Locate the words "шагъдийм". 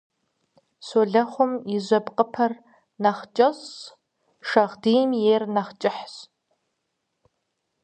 4.47-5.11